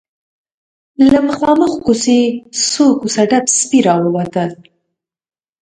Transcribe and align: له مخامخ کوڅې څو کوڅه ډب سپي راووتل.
له 1.11 1.19
مخامخ 1.29 1.71
کوڅې 1.85 2.19
څو 2.71 2.85
کوڅه 2.99 3.23
ډب 3.29 3.45
سپي 3.57 3.79
راووتل. 3.87 4.49